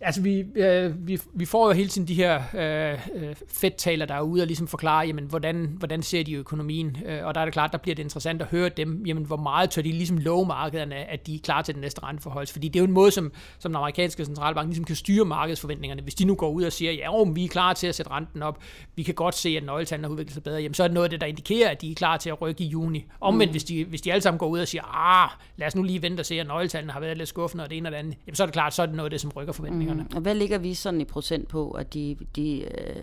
Altså, 0.00 0.22
vi, 0.22 0.44
øh, 0.54 1.08
vi, 1.08 1.20
vi 1.34 1.44
får 1.44 1.66
jo 1.66 1.72
hele 1.72 1.88
tiden 1.88 2.08
de 2.08 2.14
her 2.14 2.42
øh, 2.54 2.98
fedtaler, 3.48 4.06
der 4.06 4.14
er 4.14 4.20
ude 4.20 4.42
og 4.42 4.46
ligesom 4.46 4.68
forklare, 4.68 5.06
jamen, 5.06 5.24
hvordan, 5.24 5.74
hvordan 5.78 6.02
ser 6.02 6.22
de 6.22 6.34
økonomien? 6.34 6.96
Øh, 7.06 7.26
og 7.26 7.34
der 7.34 7.40
er 7.40 7.44
det 7.44 7.52
klart, 7.52 7.72
der 7.72 7.78
bliver 7.78 7.94
det 7.94 8.02
interessant 8.02 8.42
at 8.42 8.48
høre 8.48 8.68
dem, 8.68 9.02
jamen, 9.06 9.24
hvor 9.24 9.36
meget 9.36 9.70
tør 9.70 9.82
de 9.82 9.92
ligesom 9.92 10.18
love 10.18 10.46
markederne, 10.46 10.94
at 10.94 11.26
de 11.26 11.34
er 11.34 11.38
klar 11.38 11.62
til 11.62 11.74
den 11.74 11.80
næste 11.80 12.02
renteforhold. 12.02 12.46
Fordi 12.46 12.68
det 12.68 12.76
er 12.76 12.80
jo 12.80 12.86
en 12.86 12.92
måde, 12.92 13.10
som, 13.10 13.32
som 13.58 13.70
den 13.70 13.76
amerikanske 13.76 14.24
centralbank 14.24 14.68
ligesom 14.68 14.84
kan 14.84 14.96
styre 14.96 15.24
markedsforventningerne. 15.24 16.02
Hvis 16.02 16.14
de 16.14 16.24
nu 16.24 16.34
går 16.34 16.50
ud 16.50 16.62
og 16.62 16.72
siger, 16.72 16.92
ja, 16.92 17.08
vi 17.32 17.44
er 17.44 17.48
klar 17.48 17.72
til 17.72 17.86
at 17.86 17.94
sætte 17.94 18.10
renten 18.10 18.42
op, 18.42 18.58
vi 18.96 19.02
kan 19.02 19.14
godt 19.14 19.34
se, 19.34 19.48
at 19.48 19.64
nøgletallene 19.64 20.08
har 20.08 20.12
udviklet 20.12 20.34
sig 20.34 20.42
bedre, 20.42 20.60
jamen, 20.60 20.74
så 20.74 20.82
er 20.82 20.88
det 20.88 20.94
noget 20.94 21.04
af 21.04 21.10
det, 21.10 21.20
der 21.20 21.26
indikerer, 21.26 21.70
at 21.70 21.82
de 21.82 21.90
er 21.90 21.94
klar 21.94 22.16
til 22.16 22.30
at 22.30 22.40
rykke 22.40 22.64
i 22.64 22.66
juni. 22.66 23.04
Omvendt, 23.20 23.50
mm. 23.50 23.52
hvis, 23.52 23.64
de, 23.64 23.84
hvis 23.84 24.00
de 24.00 24.12
alle 24.12 24.22
sammen 24.22 24.38
går 24.38 24.46
ud 24.46 24.58
og 24.58 24.68
siger, 24.68 24.82
ah, 24.96 25.30
lad 25.56 25.66
os 25.66 25.76
nu 25.76 25.82
lige 25.82 26.02
vente 26.02 26.20
og 26.20 26.26
se, 26.26 26.40
at 26.40 26.46
nøgletallene 26.46 26.92
har 26.92 27.00
været 27.00 27.18
lidt 27.18 27.28
skuffende, 27.28 27.64
og 27.64 27.70
det 27.70 27.76
ene 27.76 27.88
og 27.88 27.92
det 27.92 27.98
andet, 27.98 28.16
jamen, 28.26 28.34
så 28.34 28.42
er 28.42 28.46
det 28.46 28.52
klart, 28.52 28.74
så 28.74 28.82
er 28.82 28.86
det 28.86 28.94
noget 28.94 29.06
af 29.06 29.10
det, 29.10 29.20
som 29.20 29.30
rykker 29.36 29.52
forventningerne. 29.52 29.85
Mm. 29.85 29.85
Og 30.14 30.20
hvad 30.20 30.34
ligger 30.34 30.58
vi 30.58 30.74
sådan 30.74 31.00
i 31.00 31.04
procent 31.04 31.48
på, 31.48 31.70
at 31.70 31.94
de, 31.94 32.16
de, 32.36 32.60
øh, 32.60 33.02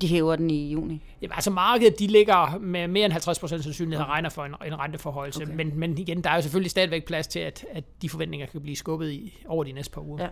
de 0.00 0.06
hæver 0.06 0.36
den 0.36 0.50
i 0.50 0.72
juni? 0.72 1.02
Jamen, 1.22 1.32
altså 1.34 1.50
markedet, 1.50 1.98
de 1.98 2.06
ligger 2.06 2.58
med 2.58 2.88
mere 2.88 3.04
end 3.04 3.12
50 3.12 3.38
procent 3.38 3.64
sandsynlighed 3.64 4.04
og 4.04 4.10
regner 4.10 4.28
for 4.28 4.44
en, 4.44 4.54
en 4.66 4.78
renteforholdelse. 4.78 5.42
Okay. 5.42 5.54
Men, 5.54 5.78
men 5.78 5.98
igen, 5.98 6.24
der 6.24 6.30
er 6.30 6.34
jo 6.34 6.42
selvfølgelig 6.42 6.70
stadigvæk 6.70 7.04
plads 7.04 7.26
til, 7.26 7.38
at, 7.38 7.64
at 7.72 7.84
de 8.02 8.08
forventninger 8.08 8.46
kan 8.46 8.60
blive 8.60 8.76
skubbet 8.76 9.10
i, 9.10 9.38
over 9.46 9.64
de 9.64 9.72
næste 9.72 9.92
par 9.92 10.00
uger. 10.00 10.22
Ja. 10.22 10.28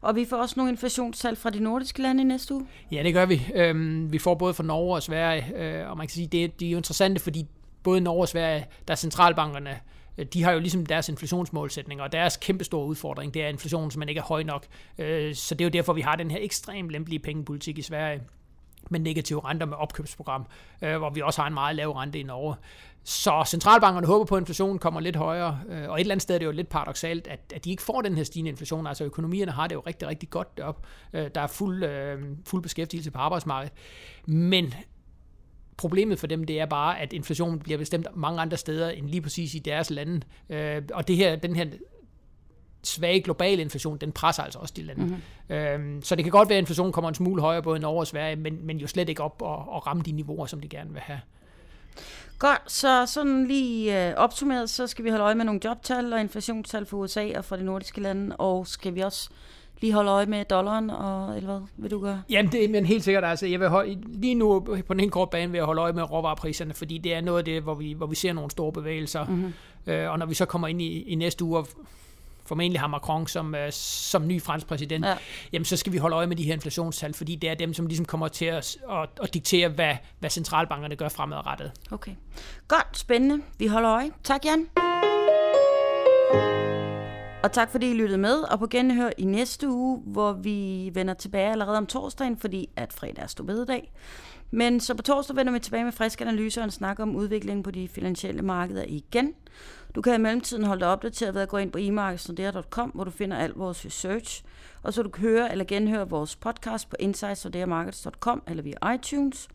Og 0.00 0.16
vi 0.16 0.24
får 0.24 0.36
også 0.36 0.54
nogle 0.56 0.72
inflationstal 0.72 1.36
fra 1.36 1.50
de 1.50 1.60
nordiske 1.60 2.02
lande 2.02 2.22
i 2.22 2.24
næste 2.24 2.54
uge? 2.54 2.66
Ja, 2.92 3.02
det 3.02 3.14
gør 3.14 3.26
vi. 3.26 3.46
Øhm, 3.54 4.12
vi 4.12 4.18
får 4.18 4.34
både 4.34 4.54
fra 4.54 4.64
Norge 4.64 4.94
og 4.94 5.02
Sverige, 5.02 5.56
øh, 5.56 5.90
og 5.90 5.96
man 5.96 6.06
kan 6.06 6.14
sige, 6.14 6.26
det, 6.26 6.60
det 6.60 6.66
er 6.66 6.72
jo 6.72 6.76
interessante, 6.76 7.20
fordi 7.20 7.46
både 7.82 8.00
Norge 8.00 8.20
og 8.20 8.28
Sverige, 8.28 8.66
der 8.88 8.92
er 8.94 8.96
centralbankerne 8.96 9.80
de 10.24 10.42
har 10.42 10.52
jo 10.52 10.58
ligesom 10.58 10.86
deres 10.86 11.08
inflationsmålsætning, 11.08 12.02
og 12.02 12.12
deres 12.12 12.36
kæmpestore 12.36 12.86
udfordring, 12.86 13.34
det 13.34 13.44
er 13.44 13.48
inflationen, 13.48 13.90
som 13.90 13.98
man 13.98 14.08
ikke 14.08 14.18
er 14.18 14.24
høj 14.24 14.42
nok. 14.42 14.66
Øh, 14.98 15.34
så 15.34 15.54
det 15.54 15.60
er 15.60 15.66
jo 15.66 15.70
derfor, 15.70 15.92
vi 15.92 16.00
har 16.00 16.16
den 16.16 16.30
her 16.30 16.38
ekstremt 16.40 16.90
lempelige 16.90 17.18
pengepolitik 17.18 17.78
i 17.78 17.82
Sverige 17.82 18.22
med 18.90 19.00
negative 19.00 19.40
renter 19.44 19.66
med 19.66 19.76
opkøbsprogram, 19.76 20.46
øh, 20.82 20.96
hvor 20.96 21.10
vi 21.10 21.20
også 21.20 21.40
har 21.40 21.48
en 21.48 21.54
meget 21.54 21.76
lav 21.76 21.90
rente 21.90 22.20
i 22.20 22.22
Norge. 22.22 22.54
Så 23.04 23.44
centralbankerne 23.46 24.06
håber 24.06 24.24
på, 24.24 24.36
at 24.36 24.40
inflationen 24.40 24.78
kommer 24.78 25.00
lidt 25.00 25.16
højere, 25.16 25.60
øh, 25.68 25.88
og 25.88 25.94
et 25.94 26.00
eller 26.00 26.14
andet 26.14 26.22
sted 26.22 26.34
er 26.34 26.38
det 26.38 26.46
jo 26.46 26.50
lidt 26.50 26.68
paradoxalt, 26.68 27.26
at, 27.26 27.52
at 27.54 27.64
de 27.64 27.70
ikke 27.70 27.82
får 27.82 28.00
den 28.02 28.16
her 28.16 28.24
stigende 28.24 28.50
inflation. 28.50 28.86
Altså 28.86 29.04
økonomierne 29.04 29.52
har 29.52 29.66
det 29.66 29.74
jo 29.74 29.82
rigtig, 29.86 30.08
rigtig 30.08 30.30
godt 30.30 30.56
deroppe. 30.56 30.88
Øh, 31.12 31.30
der 31.34 31.40
er 31.40 31.46
fuld, 31.46 31.84
øh, 31.84 32.22
fuld 32.46 32.62
beskæftigelse 32.62 33.10
på 33.10 33.18
arbejdsmarkedet. 33.18 33.72
Men 34.26 34.74
problemet 35.78 36.18
for 36.18 36.26
dem, 36.26 36.44
det 36.44 36.60
er 36.60 36.66
bare, 36.66 37.00
at 37.00 37.12
inflationen 37.12 37.58
bliver 37.58 37.78
bestemt 37.78 38.06
mange 38.14 38.40
andre 38.40 38.56
steder 38.56 38.90
end 38.90 39.06
lige 39.06 39.22
præcis 39.22 39.54
i 39.54 39.58
deres 39.58 39.90
lande. 39.90 40.20
Øh, 40.50 40.82
og 40.94 41.08
det 41.08 41.16
her, 41.16 41.36
den 41.36 41.56
her 41.56 41.66
svage 42.82 43.20
globale 43.20 43.62
inflation, 43.62 43.98
den 43.98 44.12
presser 44.12 44.42
altså 44.42 44.58
også 44.58 44.74
de 44.76 44.82
lande. 44.82 45.04
Mm-hmm. 45.04 45.56
Øhm, 45.56 46.02
så 46.02 46.14
det 46.14 46.24
kan 46.24 46.30
godt 46.30 46.48
være, 46.48 46.58
at 46.58 46.62
inflationen 46.62 46.92
kommer 46.92 47.08
en 47.08 47.14
smule 47.14 47.42
højere 47.42 47.62
både 47.62 47.78
i 47.78 47.80
Norge 47.80 48.00
og 48.00 48.06
Sverige, 48.06 48.36
men, 48.36 48.66
men 48.66 48.78
jo 48.78 48.86
slet 48.86 49.08
ikke 49.08 49.22
op 49.22 49.42
og, 49.42 49.68
og 49.68 49.86
ramme 49.86 50.02
de 50.02 50.12
niveauer, 50.12 50.46
som 50.46 50.60
de 50.60 50.68
gerne 50.68 50.92
vil 50.92 51.00
have. 51.00 51.20
Godt, 52.38 52.72
så 52.72 53.06
sådan 53.06 53.46
lige 53.46 54.08
øh, 54.08 54.14
opsummeret, 54.16 54.70
så 54.70 54.86
skal 54.86 55.04
vi 55.04 55.10
holde 55.10 55.24
øje 55.24 55.34
med 55.34 55.44
nogle 55.44 55.60
jobtal 55.64 56.12
og 56.12 56.20
inflationstal 56.20 56.86
for 56.86 56.96
USA 56.96 57.38
og 57.38 57.44
fra 57.44 57.56
de 57.56 57.64
nordiske 57.64 58.00
lande, 58.00 58.36
og 58.36 58.66
skal 58.66 58.94
vi 58.94 59.00
også 59.00 59.30
lige 59.80 59.92
holde 59.92 60.10
øje 60.10 60.26
med 60.26 60.44
dollaren, 60.44 60.90
og, 60.90 61.36
eller 61.36 61.46
hvad 61.46 61.60
vil 61.76 61.90
du 61.90 62.00
gøre? 62.00 62.22
Jamen, 62.30 62.52
det 62.52 62.70
men 62.70 62.86
helt 62.86 63.04
sikkert. 63.04 63.24
Altså, 63.24 63.46
jeg 63.46 63.60
vil 63.60 63.68
holde, 63.68 63.98
lige 64.08 64.34
nu 64.34 64.60
på 64.60 64.94
den 64.94 65.00
helt 65.00 65.12
korte 65.12 65.30
bane 65.30 65.50
vil 65.50 65.58
jeg 65.58 65.64
holde 65.64 65.82
øje 65.82 65.92
med 65.92 66.10
råvarepriserne, 66.10 66.74
fordi 66.74 66.98
det 66.98 67.14
er 67.14 67.20
noget 67.20 67.38
af 67.38 67.44
det, 67.44 67.62
hvor 67.62 67.74
vi, 67.74 67.92
hvor 67.92 68.06
vi 68.06 68.14
ser 68.14 68.32
nogle 68.32 68.50
store 68.50 68.72
bevægelser. 68.72 69.24
Mm-hmm. 69.24 69.52
Øh, 69.86 70.10
og 70.10 70.18
når 70.18 70.26
vi 70.26 70.34
så 70.34 70.44
kommer 70.44 70.68
ind 70.68 70.82
i, 70.82 71.02
i 71.02 71.14
næste 71.14 71.44
uge 71.44 71.64
formentlig 72.48 72.80
har 72.80 72.86
Macron 72.86 73.26
som, 73.26 73.54
øh, 73.54 73.72
som 73.72 74.26
ny 74.26 74.42
fransk 74.42 74.66
præsident, 74.66 75.04
ja. 75.04 75.14
jamen 75.52 75.64
så 75.64 75.76
skal 75.76 75.92
vi 75.92 75.98
holde 75.98 76.16
øje 76.16 76.26
med 76.26 76.36
de 76.36 76.42
her 76.42 76.52
inflationstal, 76.52 77.14
fordi 77.14 77.36
det 77.36 77.50
er 77.50 77.54
dem, 77.54 77.74
som 77.74 77.86
ligesom 77.86 78.06
kommer 78.06 78.28
til 78.28 78.44
at, 78.44 78.76
at, 78.90 79.08
at 79.22 79.34
diktere, 79.34 79.68
hvad, 79.68 79.94
hvad 80.18 80.30
centralbankerne 80.30 80.96
gør 80.96 81.08
fremadrettet. 81.08 81.72
Okay. 81.90 82.12
Godt, 82.68 82.98
spændende. 82.98 83.44
Vi 83.58 83.66
holder 83.66 83.90
øje. 83.92 84.10
Tak, 84.24 84.44
Jan. 84.44 84.68
Og 87.42 87.52
tak 87.52 87.70
fordi 87.70 87.90
I 87.90 87.94
lyttede 87.94 88.18
med, 88.18 88.34
og 88.34 88.58
på 88.58 88.66
genhør 88.66 89.10
i 89.18 89.24
næste 89.24 89.68
uge, 89.68 90.02
hvor 90.06 90.32
vi 90.32 90.90
vender 90.94 91.14
tilbage 91.14 91.50
allerede 91.50 91.78
om 91.78 91.86
torsdagen, 91.86 92.36
fordi 92.36 92.70
at 92.76 92.92
fredag 92.92 93.22
er 93.22 93.26
ståbededag. 93.26 93.92
Men 94.50 94.80
så 94.80 94.94
på 94.94 95.02
torsdag 95.02 95.36
vender 95.36 95.52
vi 95.52 95.58
tilbage 95.58 95.84
med 95.84 95.92
friske 95.92 96.24
analyser 96.24 96.60
og 96.60 96.64
en 96.64 96.70
snak 96.70 97.00
om 97.00 97.16
udviklingen 97.16 97.62
på 97.62 97.70
de 97.70 97.88
finansielle 97.88 98.42
markeder 98.42 98.84
igen. 98.86 99.34
Du 99.94 100.02
kan 100.02 100.14
i 100.14 100.18
mellemtiden 100.18 100.64
holde 100.64 100.80
dig 100.80 100.88
opdateret 100.88 101.34
ved 101.34 101.42
at 101.42 101.48
gå 101.48 101.56
ind 101.56 101.72
på 101.72 101.78
emarkedsnordea.com, 101.78 102.90
hvor 102.90 103.04
du 103.04 103.10
finder 103.10 103.36
al 103.36 103.50
vores 103.50 103.84
research. 103.84 104.44
Og 104.82 104.94
så 104.94 105.02
du 105.02 105.08
kan 105.08 105.22
høre 105.22 105.52
eller 105.52 105.64
genhøre 105.64 106.10
vores 106.10 106.36
podcast 106.36 106.90
på 106.90 106.96
insightsnordeamarkets.com 107.00 108.42
eller 108.46 108.62
via 108.62 108.94
iTunes. 108.94 109.48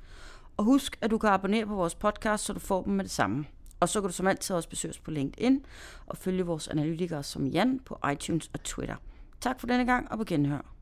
Og 0.57 0.65
husk, 0.65 0.97
at 1.01 1.11
du 1.11 1.17
kan 1.17 1.29
abonnere 1.29 1.65
på 1.65 1.75
vores 1.75 1.95
podcast, 1.95 2.45
så 2.45 2.53
du 2.53 2.59
får 2.59 2.83
dem 2.83 2.93
med 2.93 3.03
det 3.03 3.11
samme. 3.11 3.45
Og 3.83 3.89
så 3.89 4.01
kan 4.01 4.09
du 4.09 4.13
som 4.13 4.27
altid 4.27 4.55
også 4.55 4.69
besøge 4.69 4.91
os 4.91 4.99
på 4.99 5.11
LinkedIn 5.11 5.65
og 6.07 6.17
følge 6.17 6.43
vores 6.43 6.67
analytikere 6.67 7.23
som 7.23 7.47
Jan 7.47 7.79
på 7.79 7.99
iTunes 8.11 8.49
og 8.53 8.63
Twitter. 8.63 8.95
Tak 9.41 9.59
for 9.59 9.67
denne 9.67 9.85
gang, 9.85 10.11
og 10.11 10.17
på 10.17 10.23
genhør. 10.23 10.72